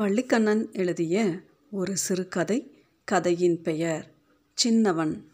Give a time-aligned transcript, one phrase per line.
[0.00, 4.14] வள்ளிக்கண்ணன் எழுதிய ஒரு சிறுகதை கதையின் பெயர்
[4.54, 5.30] சின்னவன்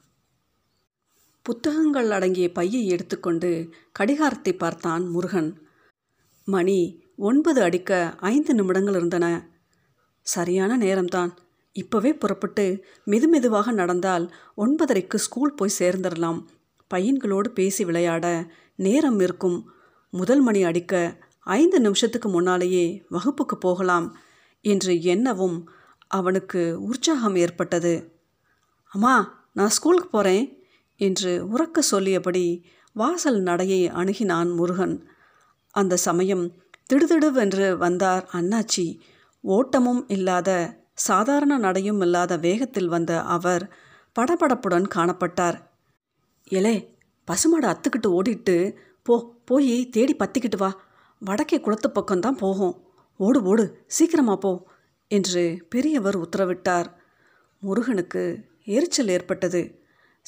[1.42, 5.62] புத்தகங்கள் அடங்கிய பையை எடுத்துக்கொண்டு கடிகாரத்தை பார்த்தான் முருகன்.
[6.44, 9.48] மணி ஒன்பது அடிக்க ஐந்து நிமிடங்கள் இருந்தன.
[10.20, 11.36] சரியான நேரம்தான்.
[11.74, 16.44] இப்போவே புறப்பட்டு மெதுமெதுவாக நடந்தால் ஒன்பதரைக்கு ஸ்கூல் போய் சேர்ந்துடலாம்.
[16.94, 19.70] பையன்களோடு பேசி விளையாட நேரம் இருக்கும்.
[20.10, 24.16] முதல் மணி அடிக்க ஐந்து நிமிஷத்துக்கு முன்னாலேயே வகுப்புக்கு போகலாம்.
[24.66, 25.70] என்று எண்ணவும்
[26.06, 28.18] அவனுக்கு உற்சாகம் ஏற்பட்டது.
[28.92, 30.46] அம்மா நான் ஸ்கூலுக்கு போகிறேன்
[30.96, 32.46] என்று உறக்க சொல்லியபடி
[32.92, 34.96] வாசல் நடையை அணுகினான் முருகன்.
[35.70, 36.44] அந்த சமயம்
[36.90, 38.86] திடுதிடுவென்று வந்தார் அண்ணாச்சி.
[39.40, 40.50] ஓட்டமும் இல்லாத
[40.94, 43.64] சாதாரண நடையும் இல்லாத வேகத்தில் வந்த அவர்
[44.16, 45.58] படபடப்புடன் காணப்பட்டார்.
[46.50, 46.76] எலே
[47.28, 48.56] பசுமாடு அத்துக்கிட்டு ஓடிட்டு
[49.06, 49.14] போ
[49.44, 50.70] போய் தேடி பத்திக்கிட்டு வா.
[51.22, 52.74] வடக்கே குளத்து பக்கம்தான் போகும்.
[53.18, 54.66] ஓடு ஓடு சீக்கிரமா போ
[55.08, 56.86] என்று பெரியவர் உத்தரவிட்டார்.
[57.58, 59.82] முருகனுக்கு எரிச்சல் ஏற்பட்டது.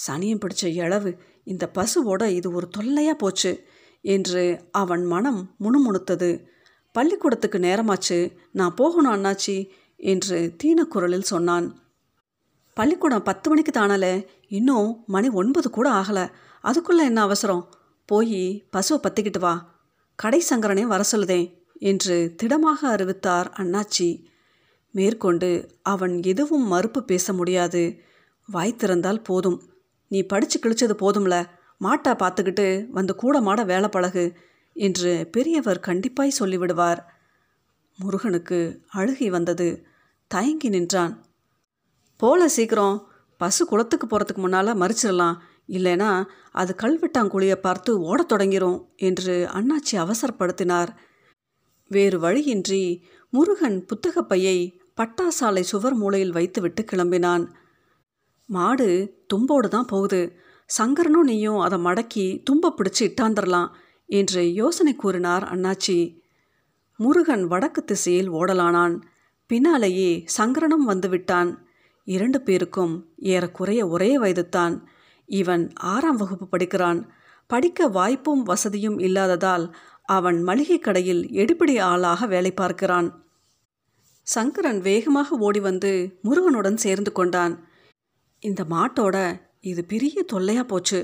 [0.08, 3.66] சனியம் பிடிச்ச இளவு இந்த பசுவோட இது ஒரு தொல்லையா போச்சு
[4.00, 6.44] என்று அவன் மனம் முணுமுணுத்தது.
[6.92, 11.82] பள்ளிக்கூடத்துக்கு நேரமாச்சு நான் போகணும் அண்ணாச்சி என்று தீனக்குரலில் சொன்னான்.
[12.74, 16.30] பள்ளிக்கூடம் பத்து மணிக்கு தானல இன்னும் மணி ஒன்பது கூட ஆகலை
[16.60, 17.74] அதுக்குள்ளே என்ன அவசரம்?
[18.04, 19.80] போய் பசுவை பற்றிக்கிட்டு வா.
[20.14, 21.57] கடை சங்கரனே வர சொல்லுதேன்.
[21.78, 24.24] என்று திடமாக அறிவித்தார் அண்ணாச்சி.
[24.90, 28.00] மேற்கொண்டு அவன் எதுவும் மறுப்பு பேச முடியாது.
[28.46, 29.62] வாய் திறந்தால் போதும்.
[30.08, 31.46] நீ படித்து கிழிச்சது போதும்ல.
[31.80, 34.36] மாட்டா பார்த்துக்கிட்டு வந்து கூட மாட வேலை பழகு
[34.72, 36.98] என்று பெரியவர் கண்டிப்பாய் சொல்லிவிடுவார்.
[37.98, 39.86] முருகனுக்கு அழுகி வந்தது.
[40.26, 41.24] தயங்கி நின்றான்.
[42.16, 43.08] போல சீக்கிரம்.
[43.36, 45.36] பசு குளத்துக்கு போகிறதுக்கு முன்னால் மறிச்சிடலாம்.
[45.68, 50.88] இல்லைனா அது கல்வெட்டாங்குழியை பார்த்து ஓடத் தொடங்கிரும் என்று அண்ணாச்சி அவசரப்படுத்தினார்.
[51.88, 54.58] வேறு வழியின்றி முருகன் புத்தகப்பையை
[54.96, 57.44] பட்டாசாலை சுவர் மூலையில் வைத்துவிட்டு கிளம்பினான்.
[58.46, 58.88] மாடு
[59.34, 60.36] தும்போடு தான் போகுது.
[60.66, 63.68] சங்கரனும் நீயும் அதை மடக்கி தும்ப பிடிச்சி இட்டாந்துடலாம்
[64.06, 66.20] என்று யோசனை கூறினார் அண்ணாச்சி.
[66.96, 69.00] முருகன் வடக்கு திசையில் ஓடலானான்.
[69.46, 71.50] பின்னாலேயே சங்கரனும் வந்துவிட்டான்
[72.04, 74.82] இரண்டு பேருக்கும் ஏறக்குறைய ஒரே வயதுத்தான்
[75.26, 77.00] இவன் ஆறாம் வகுப்பு படிக்கிறான்.
[77.46, 79.74] படிக்க வாய்ப்பும் வசதியும் இல்லாததால்
[80.08, 83.08] அவன் மளிகை கடையில் எடுபிடி ஆளாக வேலை பார்க்கிறான்.
[84.26, 85.90] சங்கரன் வேகமாக ஓடி வந்து
[86.26, 87.54] முருகனுடன் சேர்ந்து கொண்டான்.
[88.42, 89.16] இந்த மாட்டோட
[89.70, 91.00] இது பெரிய தொல்லையாக போச்சு.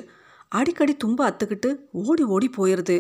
[0.58, 1.70] அடிக்கடி தும்ப அத்துக்கிட்டு
[2.08, 2.96] ஓடி ஓடி போயிடுது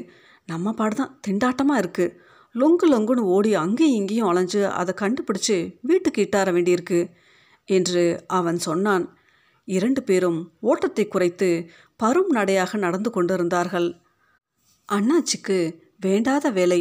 [0.52, 2.14] நம்ம பாடு தான் திண்டாட்டமாக இருக்குது
[2.54, 5.56] லொங்கு லொங்குன்னு ஓடி அங்கேயும் இங்கேயும் அலைஞ்சு அதை கண்டுபிடிச்சு
[5.88, 7.00] வீட்டுக்கு இட்டார வேண்டியிருக்கு
[7.68, 8.02] என்று
[8.38, 9.04] அவன் சொன்னான்.
[9.68, 10.40] இரண்டு பேரும்
[10.70, 11.48] ஓட்டத்தை குறைத்து
[12.00, 13.88] பரும் நடையாக நடந்து கொண்டிருந்தார்கள்.
[14.88, 15.58] அண்ணாச்சிக்கு
[16.06, 16.80] வேண்டாத வேலை.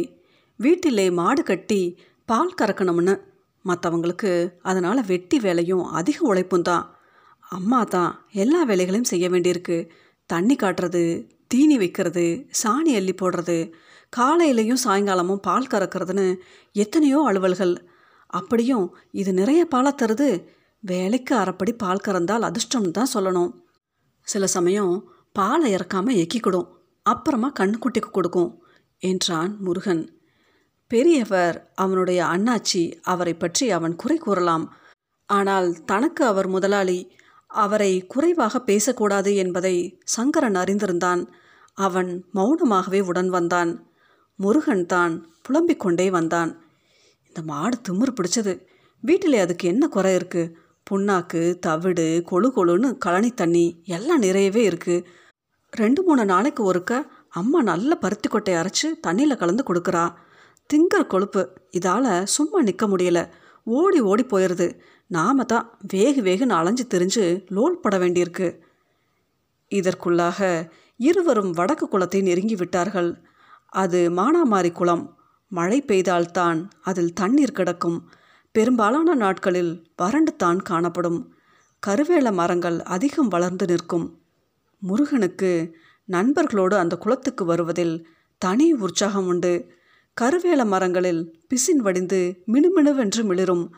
[0.60, 1.80] வீட்டிலே மாடு கட்டி
[2.28, 3.14] பால் கறக்கணும்னு.
[3.64, 4.32] மற்றவங்களுக்கு
[4.70, 6.84] அதனால் வெட்டி வேலையும் அதிக உழைப்பும் தான்.
[7.56, 8.12] அம்மா தான்
[8.42, 9.78] எல்லா வேலைகளையும் செய்ய வேண்டியிருக்கு.
[10.30, 11.02] தண்ணி காட்டுறது
[11.52, 12.24] தீனி வைக்கிறது
[12.60, 13.58] சாணி அள்ளி போடுறது
[14.12, 16.26] காலையிலையும் சாயங்காலமும் பால் கறக்கிறதுன்னு
[16.74, 17.74] எத்தனையோ அலுவல்கள்.
[18.40, 18.86] அப்படியும்
[19.20, 20.28] இது நிறைய பாலை தருது.
[20.82, 23.52] வேலைக்கு அரைப்படி பால் கறந்தால் அதிர்ஷ்டம்னு தான் சொல்லணும்.
[24.26, 24.94] சில சமயம்
[25.38, 26.68] பாலை இறக்காமல் எக்கிக்கிடும்
[27.06, 28.50] அப்புறமா கண்ணுக்குட்டிக்கு கொடுக்கும்.
[29.04, 30.02] என்றான் முருகன்.
[30.90, 34.66] பெரியவர் அவனுடைய அண்ணாச்சி அவரை பற்றி அவன் குறை கூறலாம்.
[35.28, 36.98] ஆனால் தனக்கு அவர் முதலாளி
[37.54, 39.74] அவரை குறைவாக பேசக்கூடாது என்பதை
[40.14, 41.22] சங்கரன் அறிந்திருந்தான்.
[41.78, 43.72] அவன் மௌனமாகவே உடன் வந்தான்.
[44.38, 46.50] முருகன் தான் புலம்பிக் கொண்டே வந்தான்.
[47.28, 48.54] இந்த மாடு திமிர் பிடிச்சது.
[49.02, 50.52] வீட்டிலே அதுக்கு என்ன குறை இருக்குது
[50.86, 55.04] புண்ணாக்கு தவிடு கொழு கொழுன்னு கழனி தண்ணி எல்லாம் நிறையவே இருக்குது
[55.72, 56.92] ரெண்டு மூணு நாளைக்கு ஒருக்க
[57.40, 60.04] அம்மா நல்ல பருத்தி கொட்டையை அரைச்சி தண்ணியில் கலந்து கொடுக்குறா.
[60.70, 61.42] திங்கிற கொழுப்பு.
[61.70, 63.20] இதால் சும்மா நிற்க முடியல.
[63.64, 64.66] ஓடி ஓடி போயிடுது
[65.06, 68.48] நாம தான் வேகு வேகுன்னு அலைஞ்சு திரிஞ்சு லோல் பட வேண்டியிருக்கு.
[69.70, 73.10] இதற்குள்ளாக இருவரும் வடக்கு குளத்தை நெருங்கி விட்டார்கள்.
[73.82, 75.04] அது மானாமாரி குளம்.
[75.52, 77.98] மழை பெய்தால்தான் அதில் தண்ணீர் கிடக்கும்.
[78.54, 81.20] பெரும்பாலான நாட்களில் வறண்டு தான் காணப்படும்.
[81.86, 84.06] கருவேல மரங்கள் அதிகம் வளர்ந்து நிற்கும்.
[84.82, 85.52] முருகனுக்கு
[86.12, 88.06] நண்பர்களோடு அந்த குளத்துக்கு வருவதில்
[88.38, 89.52] தனி உற்சாகம் உண்டு.
[90.20, 93.74] கருவேல மரங்களில் பிசின் வடிந்து மினுமினுவென்று மிளிரும்.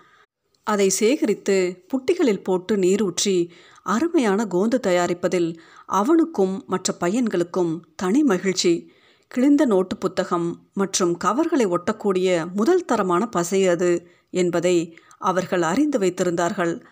[0.66, 3.50] அதை சேகரித்து புட்டிகளில் போட்டு நீரூற்றி
[3.82, 5.56] அருமையான கோந்து தயாரிப்பதில்
[5.86, 8.92] அவனுக்கும் மற்ற பையன்களுக்கும் தனி மகிழ்ச்சி.
[9.26, 13.90] கிழிந்த நோட்டு புத்தகம் மற்றும் கவர்களை ஒட்டக்கூடிய முதல் தரமான பசை அது
[14.30, 16.82] என்பதை அவர்கள் அறிந்து வைத்திருந்தார்கள்.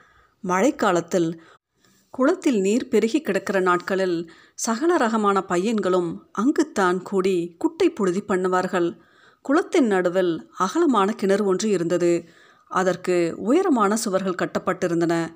[0.45, 1.43] மழைக்காலத்தில்
[2.17, 8.99] குளத்தில் நீர் பெருகி கிடக்கிற நாட்களில் சகல ரகமான பையன்களும் அங்குத்தான் கூடி குட்டை புழுதி பண்ணுவார்கள்.
[9.43, 12.25] குளத்தின் நடுவில் அகலமான கிணறு ஒன்று இருந்தது.
[12.69, 15.29] அதற்கு உயரமான சுவர்கள் கட்டப்பட்டிருந்தன.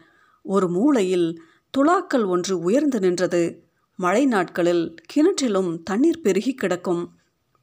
[0.43, 1.43] ஒரு மூலையில்
[1.79, 3.65] துலாக்கள் ஒன்று உயர்ந்து நின்றது.
[3.97, 7.13] மழை நாட்களில் கிணற்றிலும் தண்ணீர் பெருகி கிடக்கும்.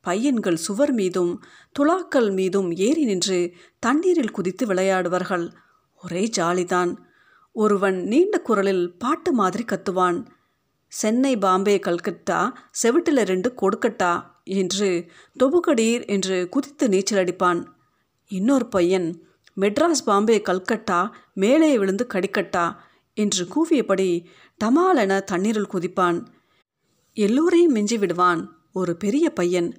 [0.02, 1.44] பையன்கள் சுவர் மீதும்
[1.80, 5.52] துலாக்கள் மீதும் ஏறி நின்று தண்ணீரில் குதித்து விளையாடுவார்கள்.
[6.04, 7.14] ஒரே ஜாலிதான்.
[7.57, 10.18] ஒருவன் நீண்ட குரலில் பாட்டு மாதிரி கத்துவான்.
[10.88, 12.40] சென்னை பாம்பே கல்கத்தா
[12.81, 14.90] செவிட்டில் ரெண்டு கொடுக்கட்டா என்று
[15.40, 17.62] தொபுகடீர் என்று குதித்து நீச்சல் அடிப்பான்.
[18.31, 19.07] இன்னொரு பையன்
[19.57, 21.00] மெட்ராஸ் பாம்பே கல்கட்டா
[21.34, 22.66] மேலே விழுந்து கடிக்கட்டா
[23.18, 24.10] என்று கூவியபடி
[24.63, 26.19] டமாலென தண்ணீரில் குதிப்பான்.
[27.18, 28.42] எல்லோரையும் மிஞ்சி விடுவான்
[28.74, 29.69] ஒரு பெரிய பையன்.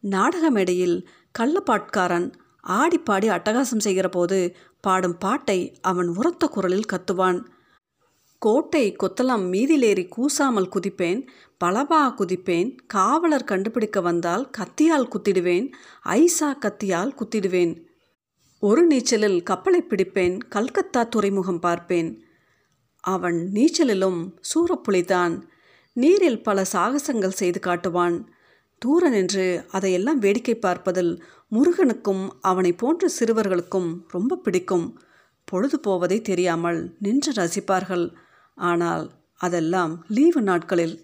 [0.00, 2.28] நாடக மேடையில் கள்ளப்பாட்காரன்
[2.68, 7.44] ஆடிப்பாடி அட்டகாசம் செய்கிற போது பாடும் பாட்டை அவன் உரத்த குரலில் கத்துவான்.
[8.38, 11.26] கோட்டை கொத்தலாம் மீதிலேறி கூசாமல் குதிப்பேன்.
[11.64, 12.76] பலபா குதிப்பேன்.
[12.86, 15.72] காவலர் கண்டுபிடிக்க வந்தால் கத்தியால் குத்திடுவேன்.
[16.04, 17.84] ஐசா கத்தியால் குத்திடுவேன்.
[18.60, 20.38] ஒரு நீச்சலில் கப்பலை பிடிப்பேன்.
[20.48, 22.24] கல்கத்தா துறைமுகம் பார்ப்பேன்.
[23.00, 25.42] அவன் நீச்சலிலும் சூறப்புலிதான்
[25.92, 28.26] நீரில் பல சாகசங்கள் செய்து காட்டுவான்.
[28.82, 31.12] தூர நின்று அதையெல்லாம் வேடிக்கை பார்ப்பதில்
[31.48, 34.86] முருகனுக்கும் அவனை போன்ற சிறுவர்களுக்கும் ரொம்ப பிடிக்கும்.
[35.44, 38.06] பொழுது போவதை தெரியாமல் நின்று ரசிப்பார்கள்.
[38.56, 39.04] ஆனால்
[39.40, 40.96] அதெல்லாம் லீவு நாட்களில்.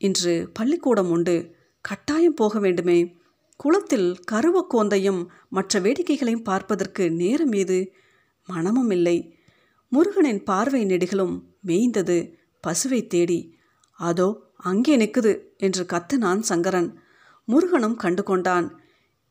[0.00, 1.36] இன்று பள்ளிக்கூடம் உண்டு.
[1.80, 2.98] கட்டாயம் போக வேண்டுமே.
[3.56, 7.78] குளத்தில் கருவக்கோந்தையும் மற்ற வேடிக்கைகளையும் பார்ப்பதற்கு நேரம் ஏது?
[8.48, 9.16] மனமும் இல்லை.
[9.92, 11.34] முருகனின் பார்வை நெடிகளும்
[11.66, 12.16] மேய்ந்தது
[12.64, 13.40] பசுவை தேடி.
[14.00, 16.90] அதோ அங்கே நிற்குது என்று கத்தினான் சங்கரன்.
[17.44, 18.78] முருகனும் கண்டு கொண்டான்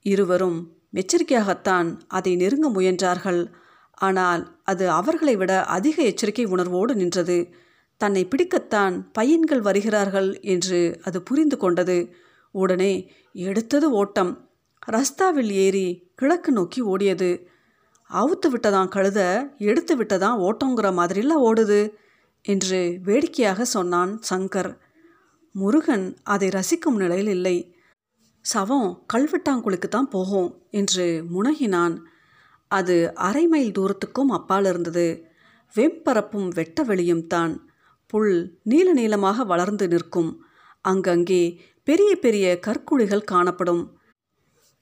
[0.02, 3.52] இருவரும் எச்சரிக்கையாகத்தான் அதை நெருங்க முயன்றார்கள்.
[3.94, 7.54] ஆனால் அது அவர்களை விட அதிக எச்சரிக்கை உணர்வோடு நின்றது.
[7.98, 12.14] தன்னை பிடிக்கத்தான் பையன்கள் வருகிறார்கள் என்று அது புரிந்து கொண்டது.
[12.52, 14.50] உடனே எடுத்தது ஓட்டம்.
[14.92, 17.48] ரஸ்தாவில் ஏறி கிழக்கு நோக்கி ஓடியது.
[18.10, 21.94] அவுத்து விட்டதான் கழுத எடுத்து விட்டதான் ஓட்டங்கிற மாதிரிலாம் ஓடுது
[22.42, 24.78] என்று வேடிக்கையாக சொன்னான் சங்கர்.
[25.52, 27.73] முருகன் அதை ரசிக்கும் நிலையில் இல்லை.
[28.46, 31.96] சவம் கல்வெட்டாங்குழுக்கு தான் போகும் என்று முனகினான்.
[32.68, 35.08] அது அரை மைல் தூரத்துக்கும் அப்பால் இருந்தது.
[35.76, 37.54] வெம்பரப்பும் வெட்ட வெளியும் தான்.
[38.08, 40.32] புல் நீல நீளமாக வளர்ந்து நிற்கும்.
[40.82, 41.44] அங்கங்கே
[41.84, 43.98] பெரிய பெரிய கற்குழிகள் காணப்படும்.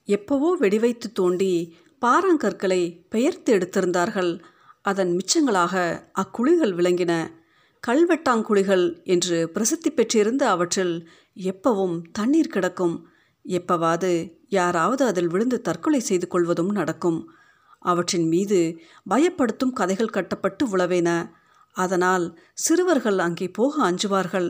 [0.05, 4.41] எப்பவோ வெடிவைத்து தோண்டி பாறாங்கற்களை பெயர்த்து எடுத்திருந்தார்கள்.
[4.81, 5.75] அதன் மிச்சங்களாக
[6.19, 7.13] அக்குழிகள் விளங்கின.
[7.87, 10.95] கல்வெட்டாங்குழிகள் என்று பிரசித்தி பெற்றிருந்த அவற்றில்
[11.35, 12.95] எப்பவும் தண்ணீர் கிடக்கும்.
[13.45, 17.19] எப்பவாது யாராவது அதில் விழுந்து தற்கொலை செய்து கொள்வதும் நடக்கும்.
[17.79, 18.79] அவற்றின் மீது
[19.09, 21.31] பயப்படுத்தும் கதைகள் கட்டப்பட்டு உழவேன.
[21.73, 24.49] அதனால் சிறுவர்கள் அங்கே போக அஞ்சுவார்கள்.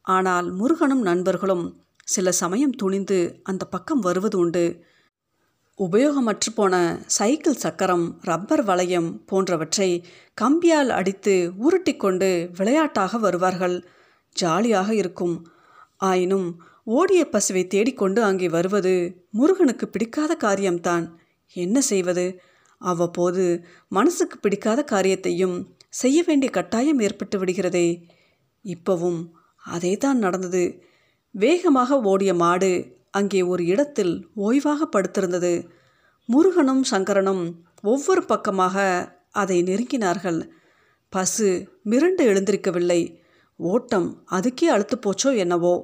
[0.00, 1.64] ஆனால் முருகனும் நண்பர்களும்
[2.04, 4.84] சில சமயம் துணிந்து அந்த பக்கம் வருவது உண்டு.
[5.78, 6.74] உபயோகமற்று போன
[7.06, 10.04] சைக்கிள் சக்கரம் ரப்பர் வளையம் போன்றவற்றை
[10.40, 13.84] கம்பியால் அடித்து உருட்டி கொண்டு விளையாட்டாக வருவார்கள்.
[14.32, 15.46] ஜாலியாக இருக்கும்.
[15.96, 18.94] ஆயினும் ஓடிய பசுவை தேடிக்கொண்டு அங்கே வருவது
[19.30, 21.18] முருகனுக்கு பிடிக்காத காரியம்தான்.
[21.52, 22.40] என்ன செய்வது?
[22.80, 23.44] அவ்வப்போது
[23.88, 25.56] மனசுக்கு பிடிக்காத காரியத்தையும்
[25.88, 28.04] செய்ய வேண்டிய கட்டாயம் ஏற்பட்டு விடுகிறதே.
[28.64, 29.20] இப்பவும்
[29.64, 30.64] அதே தான் நடந்தது.
[31.30, 32.72] வேகமாக ஓடிய மாடு
[33.10, 35.54] அங்கே ஒரு இடத்தில் ஓய்வாக படுத்திருந்தது.
[36.28, 37.44] முருகனும் சங்கரனும்
[37.82, 38.76] ஒவ்வொரு பக்கமாக
[39.30, 40.40] அதை நெருங்கினார்கள்.
[41.08, 41.48] பசு
[41.90, 43.00] மிரண்டு எழுந்திருக்கவில்லை.
[43.56, 45.74] ஓட்டம் அதுக்கே அழுத்து போச்சோ என்னவோ.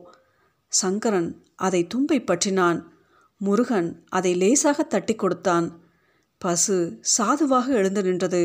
[0.72, 2.80] சங்கரன் அதை தும்பை பற்றினான்.
[3.40, 5.66] முருகன் அதை லேசாக தட்டி கொடுத்தான்.
[6.38, 6.76] பசு
[7.16, 8.42] சாதுவாக எழுந்து நின்றது.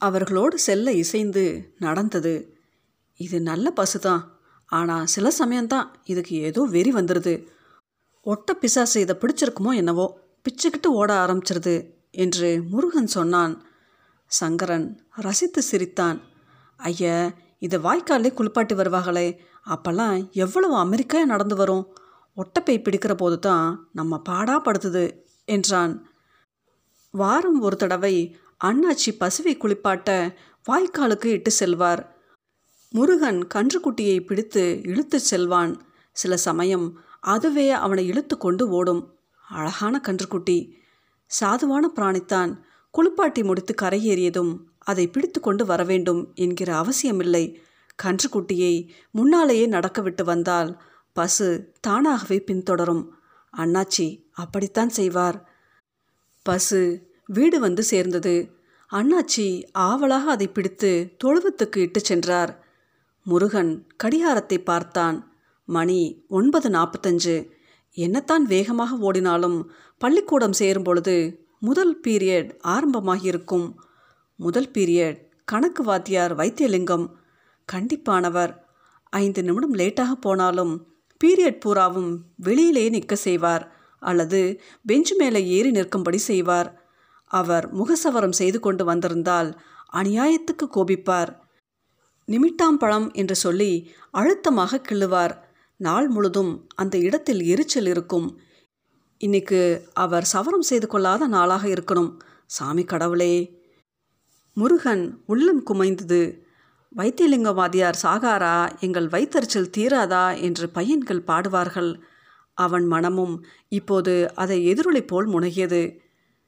[0.00, 1.44] அவர்களோடு செல்ல இசைந்து
[1.78, 2.34] நடந்தது.
[3.20, 4.22] இது நல்ல பசுதான்.
[4.66, 7.34] ஆனால் சில சமயம்தான் இதுக்கு ஏதோ வெறி வந்துடுது
[8.26, 10.06] ஒட்ட பிசாசு இதை பிடிச்சிருக்குமோ என்னவோ
[10.44, 11.74] பிச்சுக்கிட்டு ஓட ஆரம்பிச்சிருது
[12.10, 13.54] என்று முருகன் சொன்னான்.
[14.30, 16.18] சங்கரன் ரசித்து சிரித்தான்.
[16.76, 19.28] ஐய இதை வாய்க்காலே குளிப்பாட்டி வருவாங்களே
[19.66, 21.96] அப்போல்லாம் எவ்வளவு அமெரிக்கா நடந்து வரும்?
[22.34, 26.10] ஒட்டப்பை பிடிக்கிற போது தான் நம்ம பாடா படுத்துது என்றான்.
[27.10, 30.34] வாரம் ஒரு தடவை அண்ணாச்சி பசுவை குளிப்பாட்ட
[30.68, 32.16] வாய்க்காலுக்கு இட்டு செல்வார்.
[32.90, 35.82] முருகன் கன்றுக்குட்டியை பிடித்து இழுத்து செல்வான்.
[36.12, 39.14] சில சமயம் அதுவே அவனை இழுத்து கொண்டு ஓடும்.
[39.48, 40.70] அழகான கன்றுக்குட்டி.
[41.40, 42.56] சாதுவான பிராணித்தான்.
[42.90, 47.62] குளிப்பாட்டி முடித்து கரையேறியதும் அதை பிடித்து கொண்டு வர வேண்டும் என்கிற அவசியமில்லை.
[48.02, 53.04] கன்றுக்குட்டியை முன்னாலேயே நடக்க விட்டு வந்தால் பசு தானாகவே பின்தொடரும்.
[53.56, 55.50] அண்ணாச்சி அப்படித்தான் செய்வார்.
[56.42, 56.80] பசு
[57.26, 58.54] வீடு வந்து சேர்ந்தது.
[58.92, 62.64] அண்ணாச்சி ஆவலாக அதை பிடித்து தொழுவத்துக்கு இட்டு சென்றார்.
[63.24, 65.32] முருகன் கடிகாரத்தை பார்த்தான்.
[65.64, 67.48] மணி ஒன்பது நாற்பத்தஞ்சு.
[67.96, 69.64] என்னத்தான் வேகமாக ஓடினாலும்
[69.98, 73.74] பள்ளிக்கூடம் சேரும் பொழுது முதல் பீரியட் ஆரம்பமாகியிருக்கும்.
[74.36, 77.10] முதல் பீரியட் கணக்கு வாத்தியார் வைத்தியலிங்கம்.
[77.72, 78.58] கண்டிப்பானவர்.
[79.10, 80.86] ஐந்து நிமிடம் லேட்டாக போனாலும்
[81.24, 86.84] பீரியட் பூராவும் வெளியிலேயே நிற்க செய்வார் அல்லது பெஞ்சு மேலே ஏறி நிற்கும்படி செய்வார்.
[87.24, 89.60] அவர் முகசவரம் செய்து கொண்டு வந்திருந்தால்
[89.92, 91.36] அநியாயத்துக்கு கோபிப்பார்.
[92.26, 95.44] நிமிட்டாம்பழம் என்று சொல்லி அழுத்தமாக கிள்ளுவார்.
[95.76, 98.40] நாள் முழுதும் அந்த இடத்தில் எரிச்சல் இருக்கும்.
[99.18, 102.18] இன்னைக்கு அவர் சவரம் செய்து கொள்ளாத நாளாக இருக்கணும்.
[102.46, 103.64] சாமி கடவுளே.
[104.54, 106.45] முருகன் உள்ளம் குமைந்தது.
[106.96, 112.00] வைத்தியலிங்க வாதியார் சாகாரா எங்கள் வைத்தறிச்சல் தீராதா என்று பையன்கள் பாடுவார்கள்.
[112.54, 115.98] அவன் மனமும் இப்போது அதை எதிரொலி போல் முனகியது.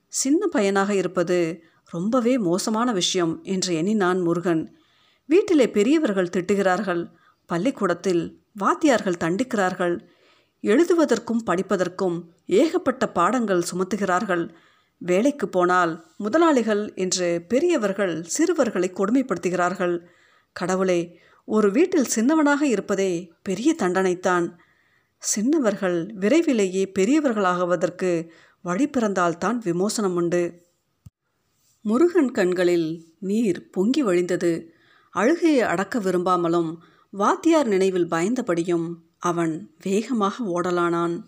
[0.06, 4.76] சின்ன பையனாக இருப்பது ரொம்பவே மோசமான விஷயம் என்று எண்ணினான் முருகன்.
[5.26, 7.10] வீட்டிலே பெரியவர்கள் திட்டுகிறார்கள்.
[7.46, 10.00] பள்ளிக்கூடத்தில் வாத்தியார்கள் தண்டிக்கிறார்கள்.
[10.62, 14.50] எழுதுவதற்கும் படிப்பதற்கும் ஏகப்பட்ட பாடங்கள் சுமத்துகிறார்கள்.
[14.98, 20.04] வேலைக்கு போனால் முதலாளிகள் என்று பெரியவர்கள் சிறுவர்களை கொடுமைப்படுத்துகிறார்கள்.
[20.52, 24.58] கடவுளே ஒரு வீட்டில் சின்னவனாக இருப்பதே பெரிய தண்டனைத்தான்.
[25.18, 28.28] சின்னவர்கள் விரைவிலேயே பெரியவர்களாகுவதற்கு
[28.62, 30.66] வழி பிறந்தால்தான் விமோசனம் உண்டு.
[31.80, 34.66] முருகன் கண்களில் நீர் பொங்கி வழிந்தது.
[35.10, 36.76] அழுகையை அடக்க விரும்பாமலும்
[37.10, 41.20] வாத்தியார் நினைவில் பயந்தபடியும் அவன் வேகமாக ஓடலானான்.